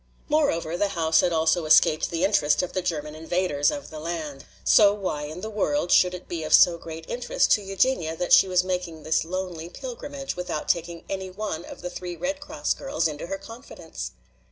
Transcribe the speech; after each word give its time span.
Moreover, 0.29 0.77
the 0.77 0.87
house 0.97 1.19
had 1.19 1.31
also 1.31 1.65
escaped 1.65 2.09
the 2.09 2.23
interest 2.25 2.63
of 2.63 2.73
the 2.73 2.81
German 2.81 3.13
invaders 3.13 3.69
of 3.69 3.91
the 3.91 3.99
land. 3.99 4.45
So 4.63 4.91
why 4.95 5.25
in 5.25 5.41
the 5.41 5.49
world 5.51 5.91
should 5.91 6.15
it 6.15 6.27
be 6.27 6.43
of 6.43 6.55
so 6.55 6.79
great 6.79 7.07
interest 7.07 7.51
to 7.51 7.61
Eugenia 7.61 8.15
that 8.17 8.33
she 8.33 8.47
was 8.47 8.63
making 8.63 9.03
this 9.03 9.23
lonely 9.23 9.69
pilgrimage, 9.69 10.35
without 10.35 10.67
taking 10.67 11.03
any 11.07 11.29
one 11.29 11.63
of 11.65 11.83
the 11.83 11.89
three 11.91 12.15
Red 12.15 12.39
Cross 12.39 12.73
girls 12.73 13.07
into 13.07 13.27
her 13.27 13.37
confidence? 13.37 14.13